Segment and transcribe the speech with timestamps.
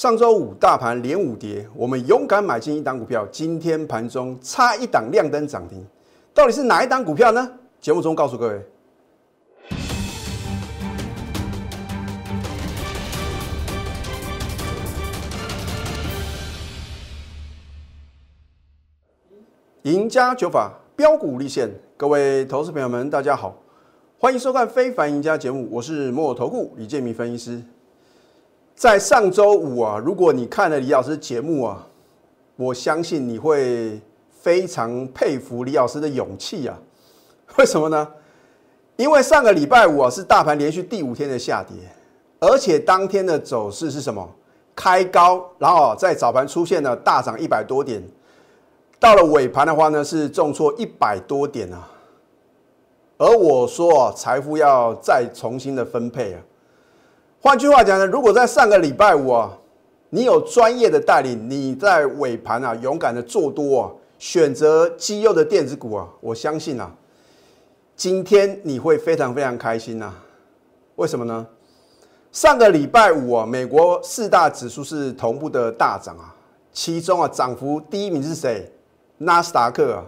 [0.00, 5.84] 上周五大盘连五跌，我们勇敢买进一档股票，今天盘中差一档亮灯涨停，
[6.32, 7.52] 到底是哪一档股票呢？
[7.82, 8.62] 节目中告诉各位。
[19.82, 23.54] 赢家九法标股立现，各位投资朋友们，大家好，
[24.18, 27.62] 欢迎收看《非凡赢家》节目，我是摩尔投顾李建明分析师。
[28.80, 31.86] 在上周五啊，如果你看了李老师节目啊，
[32.56, 34.00] 我相信你会
[34.30, 36.78] 非常佩服李老师的勇气啊。
[37.58, 38.08] 为什么呢？
[38.96, 41.76] 因为上个礼拜五啊是大盘连续第五天的下跌，
[42.38, 44.26] 而且当天的走势是什么？
[44.74, 48.02] 开高，然后在早盘出现了大涨一百多点。
[48.98, 51.86] 到了尾盘的话呢，是重挫一百多点啊。
[53.18, 56.40] 而我说啊，财富要再重新的分配啊。
[57.42, 59.56] 换句话讲呢，如果在上个礼拜五啊，
[60.10, 66.94] 你有专业的带领，你在尾盘啊勇敢的做多啊，选择绩优的电子股啊，我相信啊，
[67.96, 70.12] 今天你会非常非常开心呐。
[70.96, 71.46] 为什么呢？
[72.30, 76.36] 上个礼拜五啊，美国四大指数是同步的大涨啊，
[76.74, 78.70] 其中啊涨幅第一名是谁？
[79.16, 80.04] 纳斯达克啊，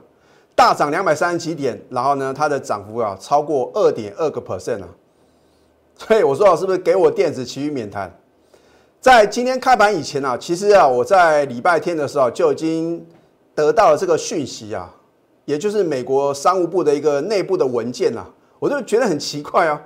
[0.55, 4.89] 大涨两百三十几点，然后呢，它的涨幅啊超过二点二个 percent 啊，
[6.09, 8.13] 所以我说啊，是不是给我电子其余免谈？
[9.01, 13.05] 在今天开盘以前啊，其实啊，我在礼拜天的时候就已经
[13.55, 14.93] 得到了这个讯息啊，
[15.45, 18.27] 也就是美国商务部的一个内部的文件啊，
[18.59, 19.81] 我就觉得很奇怪啊，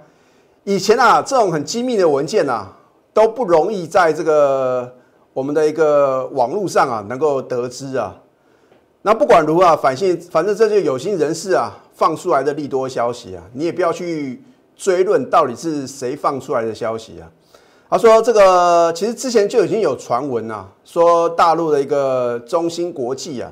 [0.64, 2.74] 以前啊这种很机密的文件啊
[3.12, 4.90] 都不容易在这个
[5.32, 8.16] 我们的一个网络上啊能够得知啊。
[9.02, 14.42] 那不管如何啊，反正反正这就有心人士啊放出来的利多消息啊，你也不要去
[14.76, 17.26] 追论到底是谁放出来的消息啊。
[17.88, 23.50] 他说这个其实之前就已经有传闻啊，说大陆的一个中芯国际啊，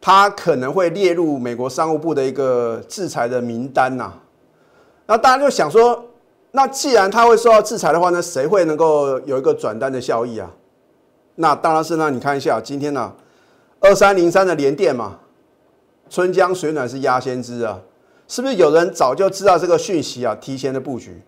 [0.00, 4.12] 它可能会列入美国商务部的一个制裁的名单呐。
[5.06, 6.04] 那大家就想说，
[6.52, 10.50] 那既然它会受到制裁的话呢，谁会能够有一个转单的效益啊？
[11.34, 13.12] 那当然是呢，你看一下今天呢。
[13.84, 15.18] 二三零三的连电嘛，
[16.08, 17.80] 春江水暖是鸭先知啊，
[18.32, 20.34] 是不是有人早就知道这个讯息啊？
[20.40, 21.20] 提前的布局，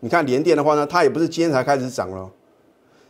[0.00, 2.28] 你看连电的话呢，它也不是今天才开始涨了，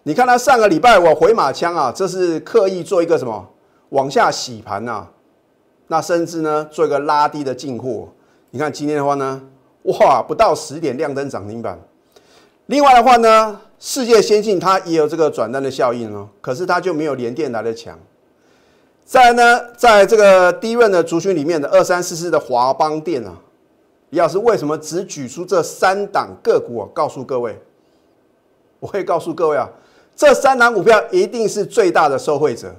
[0.02, 3.48] 你看它上个礼拜我回马枪啊，这是刻意做一个什么
[3.88, 5.06] 往下洗盘呐，
[5.86, 8.06] 那甚至呢做一个拉低的进货，
[8.50, 9.40] 你看今天的话呢，
[9.84, 11.80] 哇，不到十点亮灯涨停板，
[12.66, 17.98] 另外的话呢，世界先进它也有这个转单的效应哦，可是它就没有连电来的强。
[19.04, 23.36] 再呢，在这个低润的族群里面的二三四四的华邦电啊，
[24.08, 26.88] 李老师为什么只举出这三档个股啊？
[26.94, 27.60] 告诉各位，
[28.80, 29.68] 我会告诉各位啊，
[30.16, 32.74] 这三档股票一定是最大的受惠者，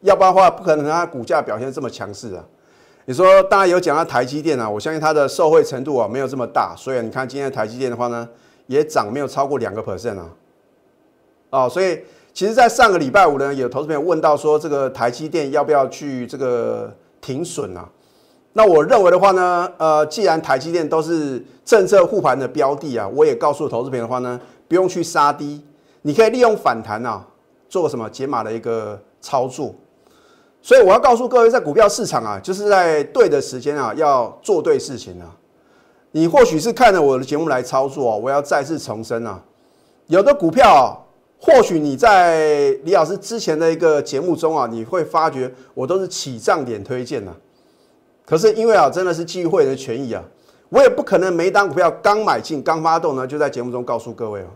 [0.00, 2.42] 要不然的话不可能它股价表现这么强势啊。
[3.04, 8.26] 你说当然有讲到台积电啊，我相信它的受惠程度啊没有这么大，所以你看今天台积电的话呢，
[8.68, 10.30] 也涨没有超过两个 percent 啊，
[11.50, 12.00] 哦，所以。
[12.36, 17.88] 其实，在上个礼拜五呢，有投资朋友问到说，这个台积电要不要去这个停损啊？
[18.52, 24.38] 那我认为的话呢，呃，既然台积电都是政策护盘的标的啊，我也告诉投资朋友的话呢，
[24.68, 25.64] 不用去杀低，
[26.02, 27.26] 你可以利用反弹啊，
[27.70, 29.74] 做什么解码的一个操作。
[30.60, 35.34] 所以我要告诉各位，在股票市场啊，就是在对的时间啊，要做对事情啊。
[36.10, 39.40] 你或许是看了我的节目来操作，我要再次重申啊，
[40.08, 41.02] 有的股票。
[41.38, 47.32] 或许你在李老师之前的一个节目中啊，你会发觉我都是起涨点推荐的。
[48.24, 50.24] 可是因为啊，真的是基于会员的权益啊，
[50.70, 54.46] 我也不可能每档股票刚买进、刚发动呢，就在节目中告诉各位哦。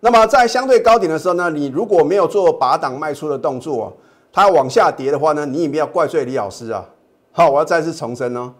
[0.00, 3.96] 那么在相对高点的时候呢，你如果没有做拔档卖出的动作，
[4.32, 6.86] 它往下跌的话呢，你也不要怪罪李老师啊。
[7.32, 8.52] 好，我要再次重申哦，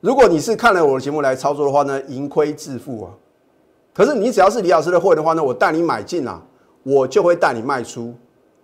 [0.00, 3.10] 如果你是看了我的节目来操作的话呢，盈亏自负啊。
[3.94, 6.40] 可是你只要是李老师的会的话呢，我带你买进啊，
[6.82, 8.14] 我就会带你卖出，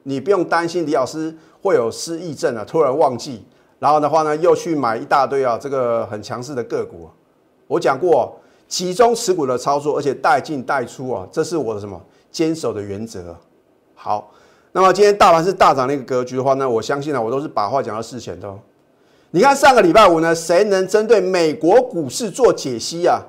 [0.04, 3.44] 你不用担心李老师会有失忆症啊，突然忘记，
[3.78, 7.08] 然后的话呢又去买一大堆啊这个很强势的个股。
[7.66, 8.38] 我讲过，
[8.68, 12.00] 集中持股的操作，而且带进带出啊，这是我的什么
[12.30, 13.36] 坚守的原则。
[13.94, 14.30] 好，
[14.72, 18.54] 那么今天大盘是大涨的一个格局的话呢，我相信呢，我都是把话讲到事前的。
[19.30, 23.20] 你看上个礼拜五呢，谁能针对美国股市做解析啊？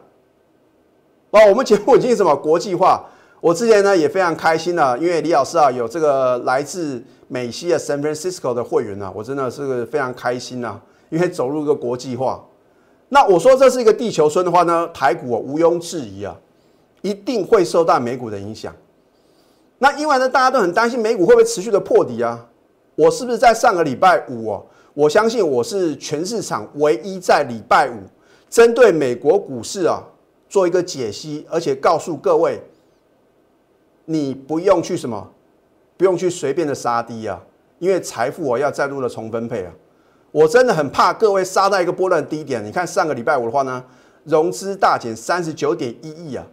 [1.36, 3.04] 哦，我们节目已经什么国际化？
[3.42, 10.80] 我之前呢也非常开心啊，因为李老师啊有这个来自美西的 San Francisco 的会员啊，我真的是非常开心啊，
[11.10, 12.42] 因为走入一个国际化。
[13.10, 16.34] 那我说这是一个地球村的话呢，台股啊毋庸置疑啊，
[17.02, 18.74] 一定会受到美股的影响。
[19.80, 22.48] 那因为呢，大家都很担心美股会不会持续的破底啊？
[22.96, 24.66] 我是不是在上个礼拜五哦？
[24.94, 27.98] 我相信我是全市场唯一在礼拜五
[28.50, 30.02] 针对美国股市啊
[30.48, 32.62] 做一个解析，而且告诉各位，
[34.06, 35.32] 你不用去什么，
[35.98, 37.42] 不用去随便的杀低啊，
[37.80, 39.72] 因为财富我要再度的重分配啊。
[40.32, 42.64] 我真的很怕各位杀到一个波段低点。
[42.64, 43.84] 你看上个礼拜五的话呢，
[44.26, 46.46] 融资大减三十九点一亿啊，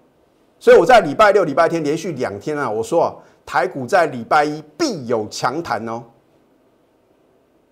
[0.59, 6.03] 所以我在礼拜六、礼拜天连续两天啊，我说啊，台股在礼拜一必有强弹哦。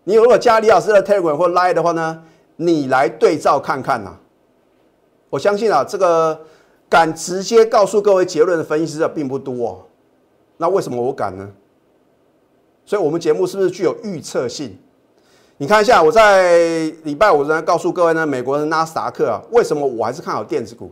[0.03, 2.23] 你如果加李老师的 Telegram 或 Line 的话呢，
[2.57, 4.17] 你来对照看看呐。
[5.31, 6.39] 我相信啊，这个
[6.89, 9.87] 敢直接告诉各位结论的分析师并不多。
[10.59, 11.49] 那为什么我敢呢？
[12.85, 14.77] 所以我们节目是不是具有预测性？
[15.59, 20.91] 你看一下，我在礼拜五呢告诉各位呢，美国的纳斯达克啊，为什么我还是看好电子股？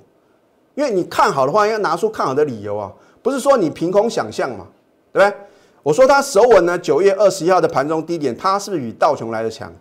[0.74, 2.92] 因为你看好的话，要拿出看好的理由啊，
[3.22, 4.66] 不是说你凭空想象嘛，
[5.12, 5.38] 对不对？
[5.82, 9.72] 我说它首稳呢，九月二十一号的盘中低点，它是不是比道琼来的强？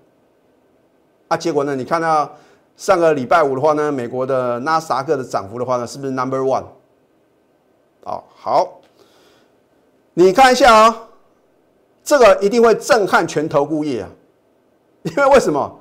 [1.28, 2.34] 啊，结果呢，你看到
[2.78, 6.64] 上个礼拜五的话呢，美国的纳斯达克的涨幅的话呢，是不是 number one？
[8.06, 8.80] 好，好，
[10.14, 11.10] 你看一下啊，
[12.04, 14.10] 这个一定会震撼全投顾业啊。
[15.02, 15.80] 因为为什么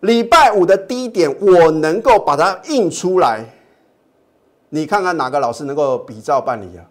[0.00, 3.44] 礼拜五的低点我能够把它印出来？
[4.70, 6.84] 你看看哪个老师能够比照办理啊？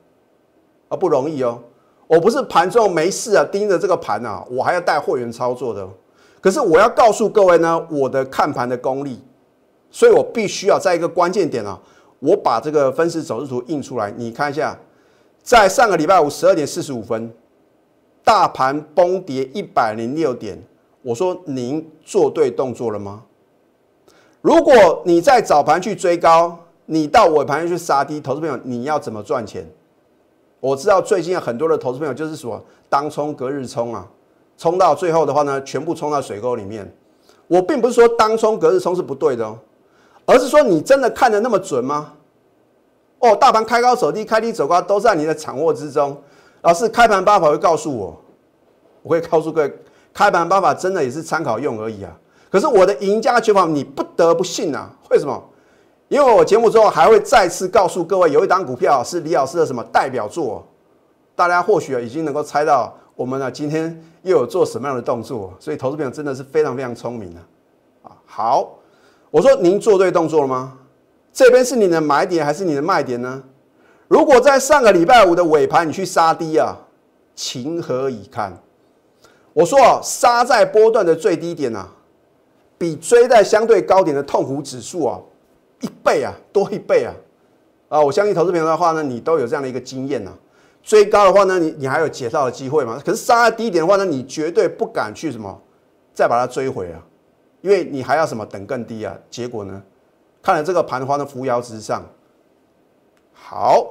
[0.90, 1.60] 啊，不容易哦。
[2.06, 5.88] 我不是盘中没事啊，盯着这个盘啊，我还要带会员操作的。
[6.40, 9.22] 可是我要告诉各位呢，我的看盘的功力，
[9.92, 11.80] 所以我必须要在一个关键点啊，
[12.20, 14.12] 我把这个分时走势图印出来。
[14.12, 14.78] 你看一下，
[15.42, 17.34] 在上个礼拜五十二点四十五分，
[18.24, 20.62] 大盘崩跌一百零六点。
[21.02, 23.24] 我说您做对动作了吗？
[24.42, 29.66] 如果你在早盘去追高，你到尾盘去杀低，投资朋友你要怎么赚钱？
[30.60, 34.06] 我知道最近很多的投资朋友就是说当冲隔日冲啊，
[34.58, 36.94] 冲到最后的话呢，全部冲到水沟里面。
[37.48, 39.58] 我并不是说当冲隔日冲是不对的哦，
[40.30, 42.14] 而是说你真的看的那么准吗？
[43.18, 46.16] 哦，大盘开高走低，开低走高都在你的掌握之中。
[46.62, 48.22] 老师开盘八法会告诉我，
[49.02, 49.74] 我会告诉各位。
[50.12, 52.12] 开盘方法真的也是参考用而已啊！
[52.50, 54.90] 可是我的赢家绝法你不得不信啊！
[55.12, 55.42] 为什么？
[56.08, 60.66] 因为我节目之后还会再次告诉各位，有一档股票是李老师的什么代表作，
[61.36, 67.40] 大家或许已经能够猜到我们呢今天又有做什么样的动作，所以投资朋友真的是非常非常聪明啊！
[68.10, 68.79] 啊，好，
[69.32, 70.78] 我说您做对动作了吗？
[71.32, 73.44] 这边是你的买点还是你的卖点呢？
[74.08, 76.76] 如果在上个礼拜五的尾盘你去杀低啊，
[77.36, 78.58] 情何以堪？
[79.54, 81.88] 我说啊，杀在波段的最低点啊，
[82.78, 85.20] 比追在相对高点的痛苦指数啊，
[85.82, 87.14] 一倍啊，多一倍啊！
[87.90, 90.32] 啊，我相信投资朋友的话呢，你都有这样的一个经验呐。
[90.82, 93.00] 追高的话呢，你你还有解套的机会嘛？
[93.06, 95.62] 可是杀在低点的话呢，你绝对不敢去什么
[96.14, 97.04] 再把它追回啊，
[97.62, 99.18] 因为你还要什么等更低啊。
[99.30, 99.82] 结果呢，
[100.42, 102.04] 看了这个盘的话呢，扶摇直上。
[103.34, 103.86] 好，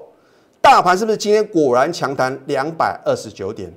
[0.60, 3.72] 大盘是不是今天果然强弹两百二十九点？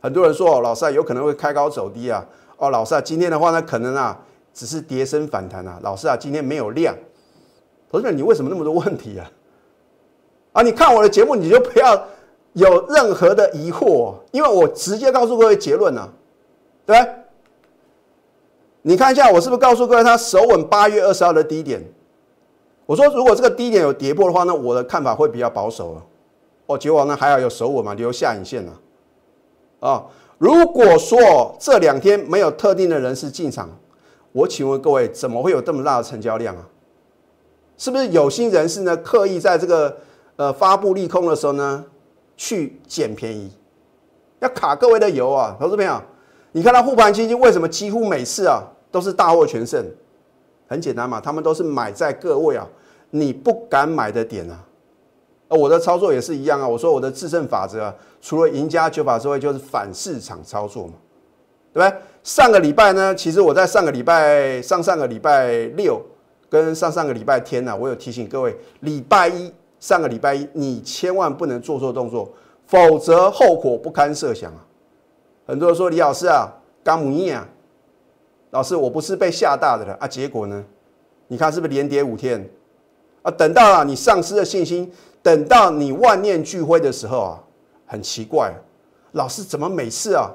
[0.00, 2.24] 很多人说，老师啊，有可能会开高走低啊。
[2.56, 4.18] 哦，老师啊，今天的话呢，可能啊，
[4.54, 5.78] 只是跌升反弹啊。
[5.82, 6.94] 老师啊，今天没有量。
[7.90, 9.30] 同学们，你为什么那么多问题啊？
[10.52, 12.06] 啊，你看我的节目，你就不要
[12.54, 16.12] 有任何的疑惑，因为我直接告诉各位结论了，
[16.86, 17.14] 对对？
[18.88, 21.78] 你看一下，我是不是告诉各位，它守稳八月二十号的低点？
[22.86, 26.02] 我说，如果这个低点有跌破的话呢，我的看法会比较保守了。
[26.64, 28.72] 哦，结果呢，还要有守稳嘛，留下影线了。
[29.80, 30.06] 啊，
[30.38, 33.68] 如果说这两天没有特定的人士进场，
[34.32, 36.66] 我请问各位，怎么会有这么大的成交量啊？
[37.76, 39.94] 是不是有心人士呢，刻意在这个
[40.36, 41.84] 呃发布利空的时候呢，
[42.38, 43.52] 去捡便宜，
[44.38, 45.54] 要卡各位的油啊？
[45.60, 46.00] 投资朋友，
[46.52, 49.84] 你看到护盘基金为什么几乎每次啊都是大获全胜？
[50.66, 52.68] 很简单嘛，他们都是买在各位啊
[53.10, 54.64] 你不敢买的点啊。
[55.48, 57.90] 而我的操作也是一样啊，我说我的制胜法则，
[58.20, 60.92] 除了赢家九法之外，就是反市场操作嘛，
[61.72, 61.98] 对不对？
[62.22, 65.98] 上个礼拜呢，其实我在上个礼拜、上上个礼拜六
[66.50, 72.30] 跟上上个礼拜天呢，我有提醒各位，礼拜一、上个礼拜一，你千万不能做错动作，
[72.66, 74.60] 否则后果不堪设想啊！
[75.46, 76.52] 很多人说李老师啊，
[76.84, 77.48] 刚母硬啊，
[78.50, 80.64] 老师我不是被吓大的了啊，结果呢，
[81.26, 82.48] 你看是不是连跌五天
[83.22, 83.30] 啊？
[83.30, 84.92] 等到了你丧失了信心。
[85.20, 87.42] 等到你万念俱灰的时候啊，
[87.86, 88.54] 很奇怪，
[89.12, 90.30] 老师怎么每次啊，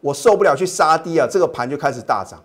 [0.00, 2.40] 我受不了去杀低啊，这个盘就开始大涨？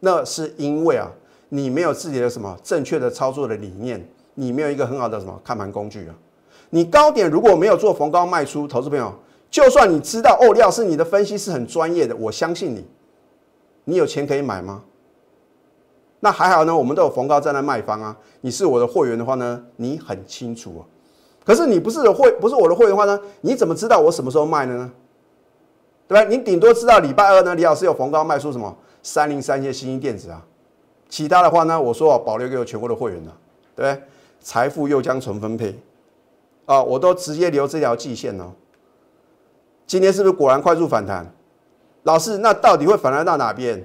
[0.00, 1.10] 那是因为啊，
[1.48, 6.14] 你没有自己的什么正确的操作的理念，你没有一个很好的什么看盘工具啊，
[6.68, 9.12] 你高点如果没有做逢高卖出，投资朋友，
[9.50, 12.86] 就算你知道哦，李老师你的分析是很专业的，我相信你，
[13.84, 14.82] 你有钱可以买吗？
[16.20, 18.16] 那还好呢，我们都有逢高站在卖方啊。
[18.40, 20.82] 你是我的会员的话呢，你很清楚啊。
[21.44, 24.90] 可是你不是会不是我的会员的话呢，你怎么知道我什么时候卖的呢？
[26.08, 26.24] 对吧？
[26.28, 30.42] 你顶多知道礼拜二呢，李老师有逢高卖出什么三零三些新兴电子啊。
[31.08, 33.36] 其他的话呢，我说保留给全国的会员了，
[33.76, 34.02] 对不对？
[34.40, 35.78] 财富又将重分配
[36.64, 38.52] 啊，我都直接留这条季线哦。
[39.86, 41.30] 今天是不是果然快速反弹？
[42.04, 43.84] 老师，那到底会反弹到哪边？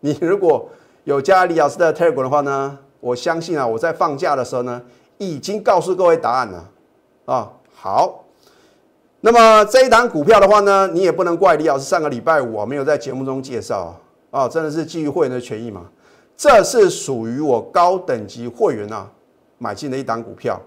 [0.00, 0.68] 你如果
[1.04, 4.82] 有加李老师的 Telegram 的话呢，我相信啊，我在放假的时候呢，
[5.18, 6.70] 已经告诉各位答案了
[7.26, 7.52] 啊。
[7.74, 8.24] 好，
[9.20, 13.94] 那么这一档股票的话呢，你也不能怪李老师上个礼拜五啊没有在节目中介绍
[14.30, 15.82] 啊，真的是基于会员的权益嘛。
[16.36, 19.06] 这是属于我高等级会员啊
[19.58, 20.58] 买进的一档股票。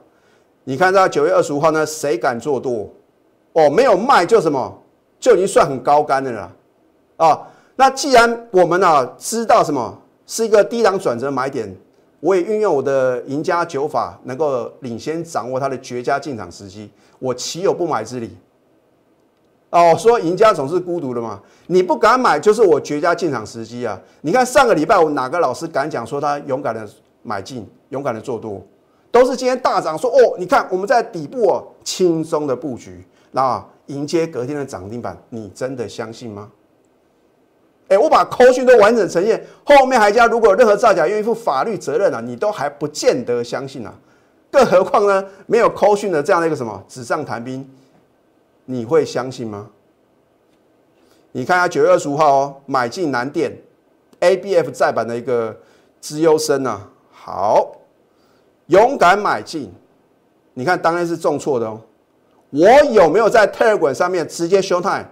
[0.64, 2.88] 你看到九月二十五号呢，谁敢做多？
[3.54, 4.84] 哦，没有卖就什么，
[5.28, 6.52] 就已经算很高干的了
[7.18, 7.42] 啊。
[7.76, 10.02] 那既然我们啊知道什么？
[10.26, 11.74] 是一个低档转折买点，
[12.20, 18.36] 我也运用我的赢家九法，能够领先掌握它的绝佳进场时机，我岂有不买之理？
[19.70, 23.98] 哦，说赢家总是孤独的嘛，你不敢买就是我绝佳进场时机啊！
[24.22, 26.86] 你看上个礼拜我哪个老师敢讲说他勇敢的
[27.24, 28.62] 买进，勇敢的做多，
[29.12, 36.52] 都是今天大涨说哦，你看我们在底部哦轻松的布局，那迎接隔天的涨停板，你真的相信吗？
[37.90, 43.94] 哎，我把扣讯都完整呈现，后面还加，如果有任何造假，愿意负法律责任啊，你都还不见得相信啊，
[44.52, 47.70] 更何况呢，没有扣讯的这样的一个什么纸上谈兵，
[48.66, 49.70] 你会相信吗？
[51.32, 53.58] 你看下九月二十五号哦，买进南电
[54.20, 55.56] ，ABF 再版的一个
[56.02, 57.78] 资优生啊，好，
[58.66, 59.72] 勇敢买进，
[60.56, 61.80] 你看当然是重挫的哦，
[62.50, 65.06] 我有没有在 Telegram 上面直接 show time？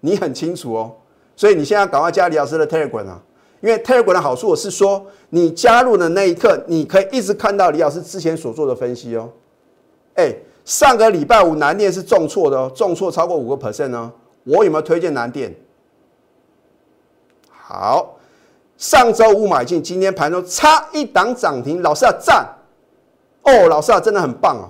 [0.00, 0.92] 你很清楚哦。
[1.34, 3.22] 所以你现在赶快加李老师的 Telegram 啊，
[3.60, 9.30] 因为 Telegram 的好处是说，你加入的那一刻，你可以一直看到李老师之前所做的分析哦。
[10.14, 10.34] 哎，
[10.64, 14.12] 上个礼拜五南电是重挫的哦，重挫超过五个 percent 哦。
[14.44, 15.54] 我有没有推荐南电？
[17.50, 18.16] 好，
[18.76, 22.46] 上周五买进，今天盘中差一档涨停，老师啊赞
[23.42, 24.68] 哦，老师啊真的很棒哦。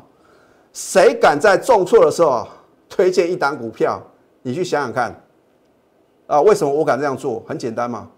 [0.73, 2.47] 谁敢在重挫的时候
[2.89, 4.03] 推荐一档股票？
[4.43, 5.15] 你去想想看。
[6.27, 7.43] 啊，为什么我敢这样做？
[7.47, 8.09] 很简单嘛，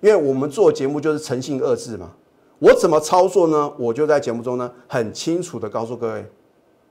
[0.00, 2.10] 因为我们做节目就是诚信二字嘛。
[2.58, 3.72] 我怎么操作呢？
[3.78, 6.26] 我就在节目中呢，很清楚的告诉各位。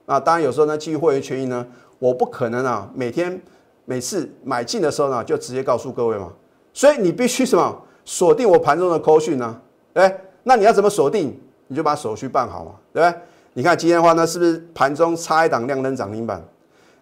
[0.05, 1.65] 啊，当然有时候呢，基于会员权益呢，
[1.99, 3.41] 我不可能啊，每天
[3.85, 6.31] 每次买进的时候呢，就直接告诉各位嘛。
[6.73, 9.61] 所以你必须什么锁定我盘中的扣讯呢？
[9.93, 11.37] 哎，那你要怎么锁定？
[11.67, 13.21] 你就把手续办好嘛，对不对？
[13.53, 16.41] 你看今天的话呢，是不是盘中差一档亮灯涨停板？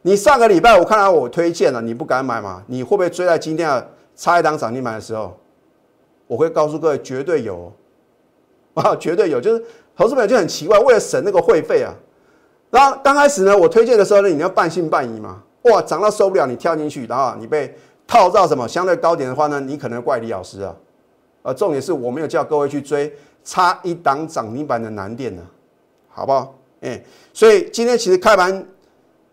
[0.01, 2.63] 你上个礼拜我看到我推荐了，你不敢买嘛？
[2.67, 5.37] 你会不会追在今天啊差一档涨停板的时候？
[6.25, 7.71] 我会告诉各位，绝对有
[8.75, 9.41] 啊，绝对有。
[9.41, 9.63] 就是
[9.95, 11.93] 投资友就很奇怪，为了省那个会费啊，
[12.69, 15.43] 然后刚开始呢，我推荐的时候呢，你要半信半疑嘛。
[15.63, 17.75] 哇，涨到受不了，你跳进去，然后你被
[18.07, 20.73] 套到什么相对高点的话呢，你可能怪李老师啊。
[21.41, 23.13] 呃，重点是我没有叫各位去追
[23.43, 25.41] 差一档涨停板的难点呢，
[26.19, 26.55] 好不好？
[26.81, 27.01] 哎，
[27.33, 28.65] 所以今天其实开盘。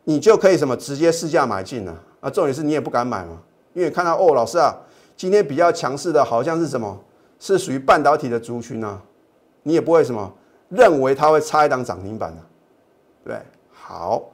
[0.08, 2.30] 你就可以什么直接试价买进了啊？
[2.30, 3.42] 重点是你也不敢买嘛，
[3.74, 4.72] 因为看到哦，老师啊，
[5.16, 6.96] 今天比较强势的好像是什么？
[7.40, 9.02] 是属于半导体的族群啊，
[9.64, 10.32] 你也不会什么
[10.68, 12.40] 认为它会差一档涨停板的，
[13.24, 13.36] 对
[13.72, 14.30] 好，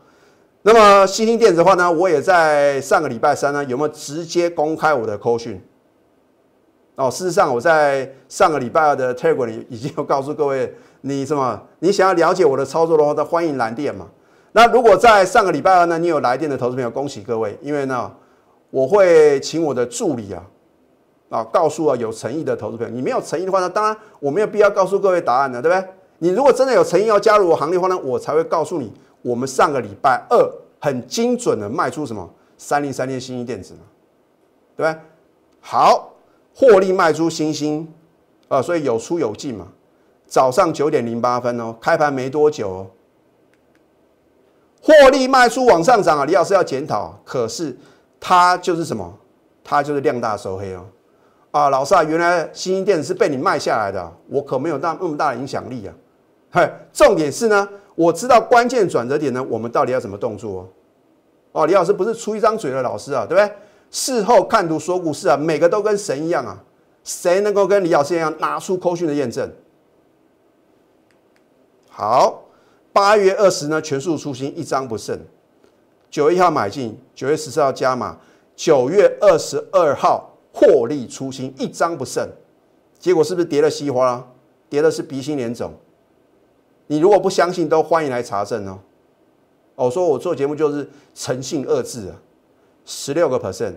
[0.61, 5.59] 那么新兴电子的话呢，我也在上个礼拜三呢，有没有直接公开我的扣讯？
[6.97, 11.61] 哦，事实上我在上个礼拜二的 Telegram 里已经有告诉各位，你什么？
[11.81, 14.07] 你想要了解我的操作的话，欢迎来电嘛。
[14.53, 18.11] 那如果在上个礼拜二呢，你有来电的投资朋友，恭喜各位，因为呢，
[18.71, 20.43] 我会请我的助理啊，
[21.31, 25.89] 啊，告诉啊有诚意的投资朋友，你没有诚意的话呢，当然我没有必要告诉各位答案的，对不对？
[26.19, 28.93] 你如果真的有诚意要加入我行列的话呢，我才会告诉你，
[29.23, 30.39] 我们上个礼拜二
[30.79, 33.81] 很精准的卖出什么三零三零新兴电子嘛，
[34.77, 35.01] 对不对？
[35.61, 36.13] 好，
[36.55, 37.93] 获利卖出新兴，
[38.47, 39.67] 啊，所以有出有进嘛，
[40.33, 42.87] 早上九点零八分哦，开盘没多久哦。
[44.81, 47.21] 获利卖出往上涨啊，李老师要检讨。
[47.23, 47.77] 可是
[48.19, 49.13] 它就是什么？
[49.63, 50.87] 它就是量大收黑哦。
[51.51, 55.93] 啊，老师啊，原来新兴电子是被你卖下来的，我可没有那那么大的影响力啊。
[56.51, 60.63] 嘿，重点是呢，我知道关键转折点呢，我们到底要怎么动作？
[61.53, 63.55] 哦，哦李老师不是出一张嘴的老师啊，对不对？
[63.91, 66.59] 事后看图说故事啊，每个都跟神一样啊。
[67.05, 69.47] 谁能够跟李老师一样拿出扣讯的验证？
[71.93, 72.41] 好。
[72.95, 75.19] 八月二十呢全数出清，一张不剩。
[76.11, 78.19] 九月一号买进，九月十四号加码，
[78.55, 82.29] 九月二十二号获利出清，一张不剩。
[82.99, 84.23] 结果是不是跌了西花？
[84.69, 85.73] 跌的是鼻青脸肿。
[86.87, 88.79] 你如果不相信，都欢迎来查证哦。
[89.75, 92.15] 我，说我做节目就是诚信二字啊，
[92.85, 93.73] 十六个 percent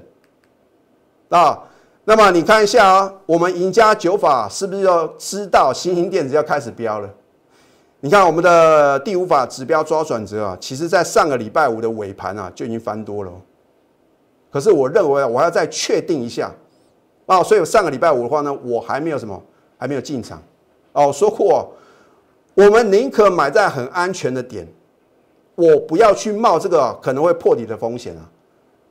[1.29, 1.63] 啊。
[2.03, 7.09] 那么你看一下啊，我们赢家九法是不是要知道新兴电子要开始飙了？
[8.05, 13.31] 你看我们的第五法指标抓转折啊，其实在上个礼拜五的尾盘啊就已经翻多了。
[14.51, 16.51] 可是我认为我要再确定一下
[17.25, 19.41] 啊，所以上个礼拜五的话呢，我还没有什么，
[19.79, 20.39] 还没有进场
[20.91, 21.11] 哦。
[21.11, 21.73] 说过，
[22.53, 24.67] 我们宁可买在很安全的点，
[25.55, 28.29] 我不要去冒这个可能会破底的风险啊。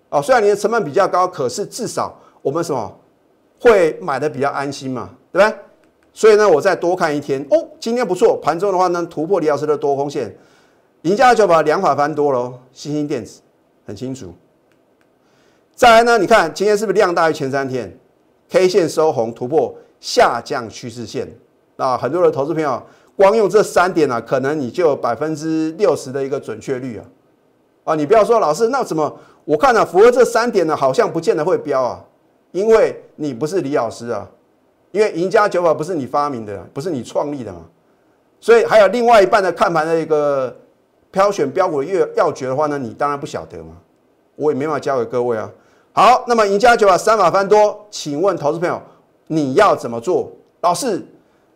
[0.08, 2.92] 哦，虽然你的成本比较高，可是至少我们什么？
[3.60, 5.58] 会买的比较安心嘛，对不对？
[6.14, 7.68] 所以呢，我再多看一天哦。
[7.80, 10.34] 今天不错，盘中的话呢，突破李老师的多空线，
[11.02, 12.54] 赢家就把两法翻多喽。
[12.72, 13.40] 新兴电子
[13.84, 14.32] 很清楚。
[15.74, 17.92] 再来呢，你看今天是不是量大于前三天
[18.48, 21.28] ？K 线收红，突破下降趋势线。
[21.74, 22.80] 那很多的投资朋友，
[23.16, 27.04] 光用这三点呢，可能你就有百分之六十的一个准确率啊。
[27.82, 29.84] 啊，你不要说老师，那怎么我看呢？
[29.84, 32.04] 符合这三点呢，好像不见得会标啊。
[32.52, 34.30] 因为你不是李老师啊，
[34.94, 37.62] 因为赢家九法不是你发明的，不是你创立的嘛，
[38.38, 40.56] 所以还有另外一半的看盘的一个
[41.10, 43.76] 挑选标股的要要诀的话呢，你当然不晓得嘛，
[44.36, 45.50] 我也没法教给各位啊。
[45.92, 48.80] 好，那么赢家九法三法翻多，请问投资朋友
[49.26, 50.30] 你要怎么做？
[50.60, 51.04] 老师，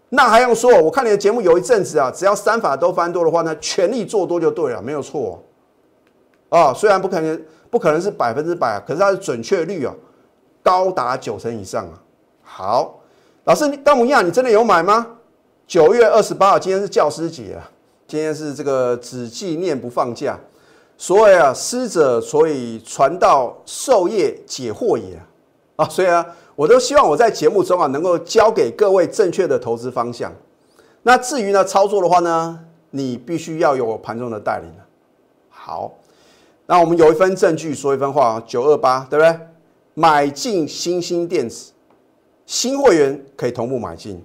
[0.09, 0.77] 那还用说？
[0.83, 5.41] 我看你的节目有一阵子啊，只要三法都翻多的话呢，全力做多就对了，没有错
[6.49, 6.75] 啊。
[6.75, 7.41] 虽然不可能
[7.71, 9.95] 不可能是百分之百，可是它的准确率啊。
[10.61, 11.95] 高达九成以上啊！
[12.43, 13.01] 好，
[13.49, 15.07] 老师，高木亚，你真的有买吗？
[15.67, 17.65] 九月二十八号，今天是教师节啊，
[18.07, 20.39] 今天是这个只纪念不放假，
[20.99, 25.19] 所以啊，师者所以传道授业解惑也
[25.77, 30.31] 啊，所以啊，我都希望我在节目中啊，能够教给各位正确的投资方向。
[31.03, 34.71] 那至于呢，操作的话呢，你必须要有盘中的带领
[35.49, 35.95] 好，
[36.67, 39.41] 那我们有一分证据说一分话啊，九二八，对不对？
[39.95, 41.73] 买进新兴电子，
[42.49, 44.25] 新会员可以同步买进。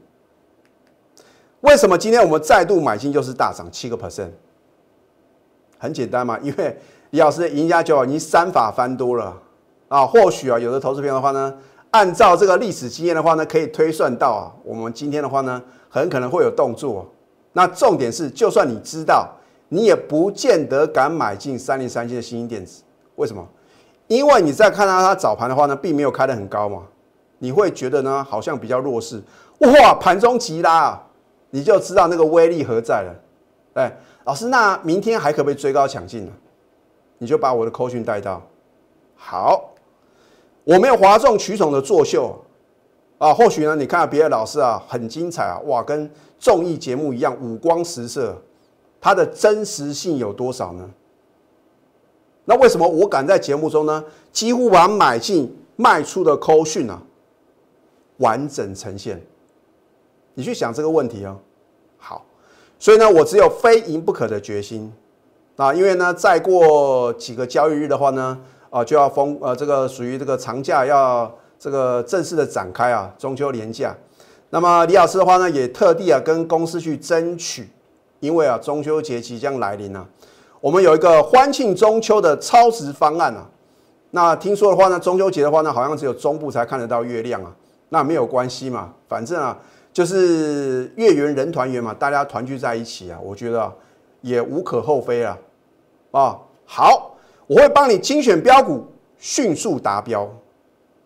[1.60, 4.30] 为什么今天我们再度买进就是大涨七个 percent？
[5.78, 9.38] 很简单嘛，因为李老师的赢家就已经三法翻多了
[9.90, 10.06] 啊。
[10.06, 11.54] 或许啊，有的投资朋友的话呢，
[11.92, 17.06] 按照这个历史经验的话呢，可以推算到啊，我们今天的话呢，很可能会有动作。
[17.52, 19.30] 那重点是，就算你知道，
[19.68, 22.84] 你也不见得敢买进三零三七的新兴电子。
[23.18, 23.46] 为什么？
[24.08, 26.84] 因为你在看到它早盘的话呢，并没有开得很高嘛，
[27.39, 29.22] 你会觉得呢好像比较弱势。
[29.60, 31.02] 哇，盘中急拉，
[31.52, 33.15] 你就知道那个威力何在了。
[33.74, 36.32] 哎，老师，那明天还可不可以追高抢进呢？
[37.17, 38.41] 你就把我的扣讯带到。
[39.15, 39.72] 好，
[40.63, 42.38] 我没有哗众取宠的作秀
[43.17, 43.34] 啊。
[43.34, 48.36] 或许呢，你看到别的老师啊很精彩啊，哇，跟综艺节目一样五光十色，
[49.00, 50.89] 它的真实性有多少呢？
[52.46, 54.04] 那为什么我敢在节目中呢？
[54.34, 57.02] 几乎把买进卖出的扣讯啊，
[58.17, 59.21] 完整呈现。
[60.34, 61.38] 你去想这个问题哦。
[61.97, 62.26] 好，
[62.80, 64.91] 所以呢，我只有非赢不可的决心
[65.56, 65.73] 啊。
[65.73, 73.95] 因为呢，再过几个交易日的话呢，啊，就要封呃，这个属于这个长假要这个正式的展开啊，中秋连假。
[74.49, 77.69] 那么李老师的话呢，也特地啊跟公司去争取，
[78.19, 80.06] 因为啊中秋节即将来临啊。
[80.60, 83.49] 我们有一个欢庆中秋的超值方案啊，
[84.12, 87.54] 那听说的话呢，中秋节的话呢，好像只有中部才看得到月亮啊，
[87.93, 89.56] 那没有关系嘛，反正啊，
[89.93, 93.71] 就是月圆人团圆嘛，大家团聚在一起啊，我觉得
[94.21, 95.38] 也无可厚非啊。
[96.10, 98.88] 啊，好，我会帮你精选标股，
[99.19, 100.27] 迅速达标，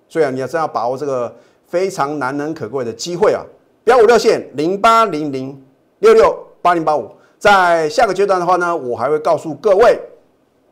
[0.08, 3.44] 所以啊，你要真要把握这个非常难能可贵的机会啊，
[3.84, 5.62] 标五热线零八零零
[6.00, 7.12] 六六八零八五。
[7.38, 10.00] 在下个阶段的话呢，我还会告诉各位，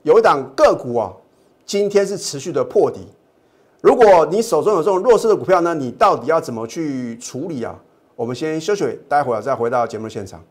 [0.03, 1.11] 有一档个股啊，
[1.65, 3.05] 今天是持续的破底。
[3.85, 7.79] 如果你手中有这种弱势的股票呢，你到底要怎么去处理啊？
[8.15, 10.43] 我们先休息，待会儿再回到节目现场。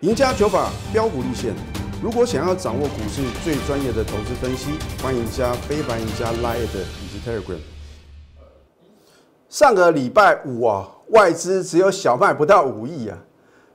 [0.00, 1.52] 赢家九法标股立线，
[2.02, 4.70] 如果想要掌握股市最专业的投资分析，
[5.02, 7.58] 欢迎加非凡、赢家 Line 以及 Telegram。
[9.50, 13.18] 上个礼拜五啊，外资只有小卖不到五亿啊。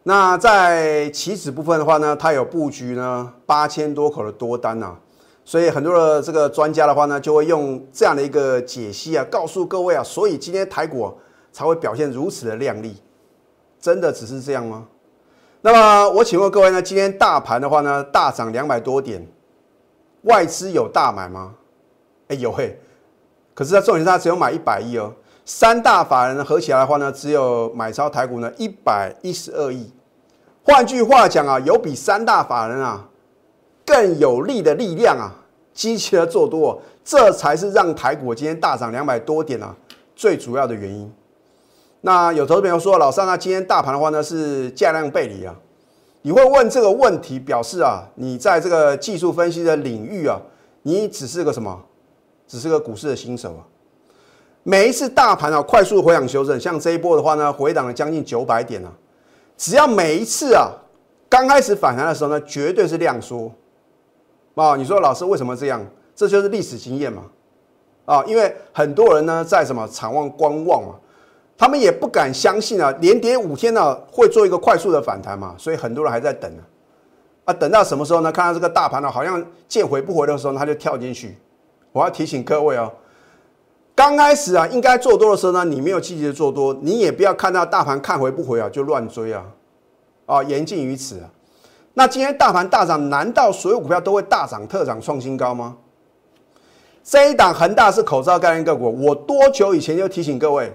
[0.02, 4.96] 那在期指部分的话呢，它有布局呢八千多口的多单呐，
[5.48, 11.14] 所以很多的这个专家的话呢，就会用这样的一个解析啊，告诉各位啊，所以今天台股
[11.54, 12.98] 才会表现如此的亮丽，
[13.80, 14.88] 真的只是这样吗？
[15.62, 19.24] 那么我请问各位呢，今天大盘的话呢，大涨两百多点，
[20.24, 21.54] 外资有大买吗？
[22.30, 22.80] 哎有嘿，
[23.54, 25.14] 可是它重点是它只有买一百亿哦，
[25.46, 29.94] 三大法人合起来的话呢，只有买超台股呢一百一十二亿。
[30.64, 33.08] 换句话讲啊，有比三大法人啊
[33.86, 35.32] 更有力的力量啊，
[35.74, 39.76] 激起了做多，这才是让台股今天大涨两百多点啊
[40.16, 41.12] 最主要的原因。
[42.02, 45.56] 那有投资朋友说，老三那今天大盘的话呢是价量背离啊，
[46.22, 50.40] 你会问这个问题，表示啊你在这个技术分析的领域啊，
[50.84, 51.84] 你只是个什么？
[52.48, 53.66] 只是个股市的新手啊。
[54.62, 58.92] 每一次大盘啊快速回档修正，像这一波的话呢，回档了将近九百点啊。
[59.58, 60.72] 只要每一次啊，
[61.28, 63.52] 刚开始反弹的时候呢，绝对是量缩
[64.56, 64.76] 啊。
[64.76, 65.86] 你说老师为什么这样？
[66.16, 67.24] 这就是历史经验嘛
[68.06, 70.96] 啊，因为很多人呢在什么场望观望嘛，
[71.58, 76.64] 他们也不敢相信啊，连跌五天呢会做一个快速的反弹嘛，所以很多人还在等啊
[77.46, 78.32] 啊，等到什么时候呢？
[78.32, 81.38] 看到这个大盘呢好像见回不回的时候，他就跳进去。
[81.92, 82.90] 我要提醒各位哦。
[83.94, 89.46] 刚开始啊，应该做多的时候呢，你没有积极的做多，你也不要看到大盘看回不回啊，就乱追啊，
[90.26, 91.30] 啊，言尽于此啊。
[91.98, 95.78] 那今天大盘大涨，难道所有股票都会大涨特涨创新高吗？
[97.04, 100.72] 这一档恒大是口罩概念个股，我多久以前就提醒各位，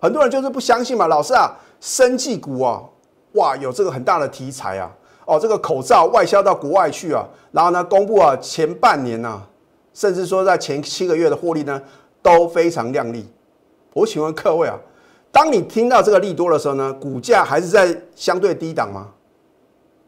[0.00, 2.80] 很多人就是不相信嘛，老师啊，生技股啊，
[3.32, 4.88] 哇，有这个很大的题材啊，
[5.24, 9.42] 哦，这个口罩外销到国外去啊，然后呢，公布啊前半年呢。
[9.94, 11.82] 甚至说在前七个月的获利呢
[12.22, 13.30] 都非常亮丽。
[13.92, 14.74] 我请问各位啊，
[15.30, 19.08] 当你听到这个利多的时候呢，股价还是在相对低档吗？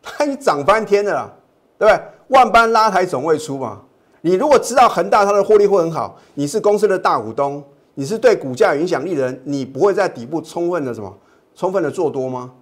[0.04, 1.32] 它已经涨翻天了，
[1.78, 2.00] 对不对？
[2.28, 3.80] 万般拉抬总会出嘛。
[4.20, 7.62] 你如果知道恒大它的获利会很好，你是公司的大股东，
[7.94, 11.14] 你是对股价有影响力的人，你不会在底部充分的什么
[11.54, 12.52] 充分的做多吗？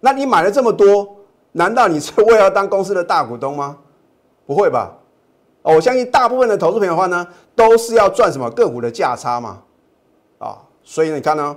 [0.00, 1.16] 那你买了这么多，
[1.52, 3.76] 难道你是为了当公司的大股东吗？
[4.46, 4.92] 不会吧？
[5.62, 9.62] 哦，我相信大部分的投资朋友的话呢，都是要赚什么个股的价差嘛，
[10.38, 11.56] 啊，所以你看呢，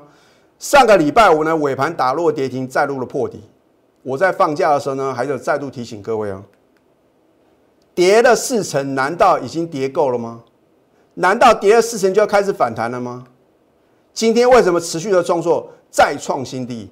[0.59, 3.41] 上个礼拜五呢尾盘打落跌停，再入了破底。
[4.07, 6.41] 我在放假的时候呢，还是再度提醒各位啊，
[7.93, 10.45] 跌了四成，难道已经跌够了吗？
[11.15, 13.25] 难道跌了四成就要开始反弹了吗？
[14.13, 16.89] 今天为什么持续的创作再创新低？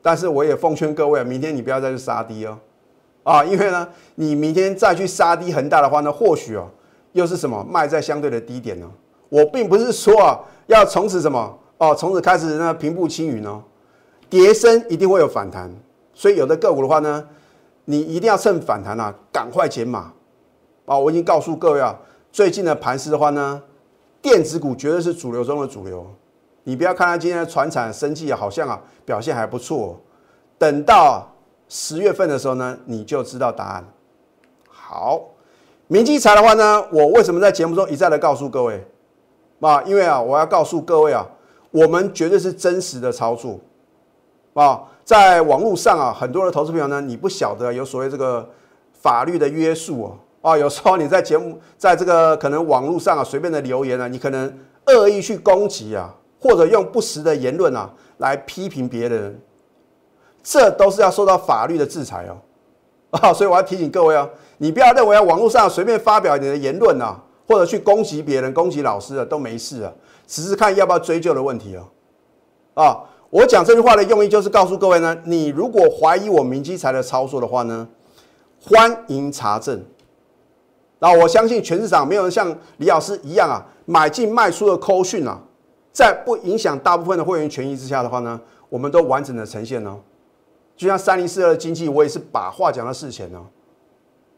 [0.00, 2.56] 但是我也奉劝各位，明天你不要再去杀低哦。
[3.24, 6.70] 啊，因为呢，你明天再去杀低恒大的话呢，或许哦，
[7.10, 8.88] 又是什么卖在相对的低点呢？
[9.28, 13.60] 我并不是说啊，要从此什么哦，从此开始呢平步青云哦，
[14.30, 15.70] 跌升一定会有反弹，
[16.14, 17.28] 所以有的个股的话呢，
[17.84, 20.12] 你一定要趁反弹啊，赶快减码
[20.86, 20.96] 啊！
[20.96, 21.98] 我已经告诉各位啊，
[22.30, 23.60] 最近的盘势的话呢，
[24.22, 26.06] 电子股绝对是主流中的主流，
[26.62, 30.00] 你不要看它今天的船产生绩好像啊表现还不错，
[30.56, 31.26] 等到。
[31.72, 33.84] 十月份的时候呢，你就知道答案。
[34.68, 35.22] 好，
[35.86, 38.84] 明基财的话呢，我为什么在节目中一再的告诉各位
[39.60, 39.80] 啊？
[39.84, 41.24] 因为啊，我要告诉各位啊，
[41.70, 43.60] 我们绝对是真实的操作
[44.54, 44.82] 啊。
[45.04, 48.48] 在网络上啊，很多的投资朋友呢，你不晓得有所谓这个
[48.92, 50.16] 法律的约束哦。
[50.42, 59.40] 啊，有时候你在节目，在这个可能网络上啊，随便的留言啊，你可能恶意去攻击啊，或者用不实的言论啊来批评别人。
[60.42, 62.38] 这都是要受到法律的制裁哦，
[63.20, 69.92] 啊，所以我要提醒各位哦，你不要认为，网络上随便发表你的言论啊，或者去攻击别人、攻击老师啊，都没事啊，
[70.26, 71.84] 只是看要不要追究的问题哦。
[72.72, 77.88] 啊，我讲这句话的用意就是告诉各位呢，你如果怀疑我明基财的操作的话呢，
[78.60, 79.80] 欢迎查证。
[80.98, 85.40] 那我相信全市场没有人像李老师一样啊，买进卖出的扣讯啊，
[85.92, 88.38] 在不影响大部分的会员权益之下的话呢，
[88.68, 90.00] 我们都完整的呈现哦。
[90.76, 93.40] 就像三零四二的经济，我也是把话讲到事前呢，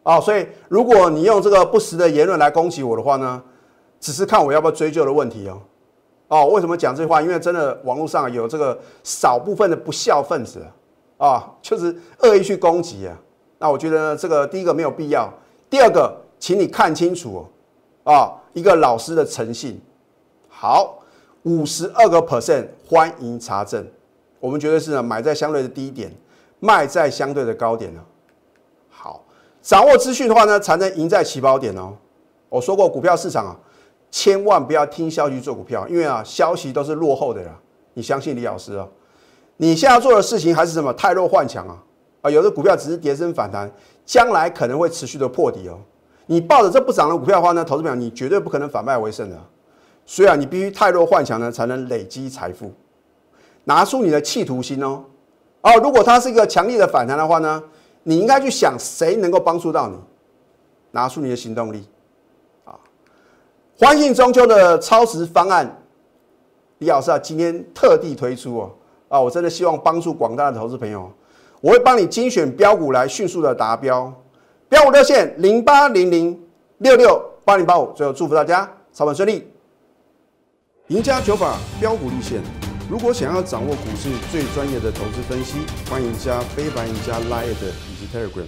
[0.03, 3.43] 啊，所以如果你用这个不实的言论来攻击我的话呢，
[3.99, 5.59] 只是看我要不要追究的问题哦，
[6.33, 7.21] 哦，为什么讲这话？
[7.21, 10.65] 因为真的网络上有这个少部分的不孝分子
[11.19, 13.15] 啊，就是恶意去攻击啊，
[13.59, 15.31] 那我觉得这个第一个没有必要，
[15.69, 17.47] 第二个，请你看清楚
[18.03, 19.79] 哦啊，一个老师的诚信。
[20.49, 21.01] 好，
[21.43, 23.87] 五十二个 percent，欢迎查证，
[24.41, 26.11] 我们觉得是呢，买在相对的低点。
[26.65, 28.01] 卖在相对的高点呢。
[28.89, 29.21] 好，
[29.61, 31.93] 掌握资讯的话呢，才能赢在起跑点哦。
[32.49, 33.59] 我说过，股票市场啊，
[34.13, 37.59] 千万不要听消息做股票，因为啊，消息都是落后的啦。
[37.95, 38.87] 你相信李老师啊？
[39.57, 40.93] 你现在做的事情还是什么？
[40.93, 41.83] 太弱换强啊！
[42.21, 43.73] 啊，有的股票只是跌升反弹，
[44.05, 45.81] 将来可能会持续的破底哦。
[46.27, 49.37] 你抱着这不涨的股票的话呢，投资表你绝对不可能反败为胜的。
[50.05, 52.71] 所以啊，你必须太弱换强呢，才能累积财富，
[53.65, 55.05] 拿出你的企图心哦。
[55.63, 57.63] 哦，如果它是一个强力的反弹的话呢，
[58.03, 59.97] 你应该去想谁能够帮助到你，
[60.91, 61.87] 拿出你的行动力！
[63.85, 65.69] 欢庆中秋的超值方案，
[66.79, 68.71] 李老师啊，今天特地推出哦，
[69.09, 71.11] 啊，我真的希望帮助广大的投资朋友，
[71.61, 74.13] 我会帮你精选标股来迅速的达标，
[74.69, 76.41] 标股热线零八零零
[76.79, 79.51] 六六八零八五，最后祝福大家操盘顺利，
[80.87, 82.41] 赢家九法标股立线。
[82.89, 85.59] 如果想要掌握股市最专业的投资分析，
[85.91, 88.47] 欢迎加非凡、赢家 Line 以及 Telegram。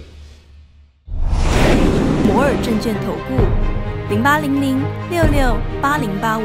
[2.25, 3.64] 摩尔证券投顾
[4.07, 6.43] 零八零零六六八零八五。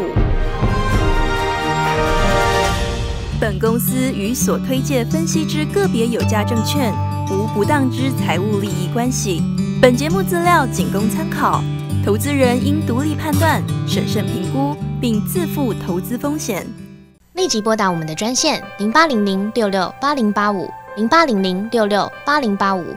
[3.38, 6.90] 本公司与所推介分析之个别有价证券
[7.30, 9.42] 无不当之财务利益关系。
[9.80, 11.62] 本节目资料仅供参考，
[12.02, 16.66] 投资人应独立判断、审慎评估，并自负投资风险。
[17.34, 22.96] 立即拨打我们的专线零八零零六六八零八五零八零零六六八零八五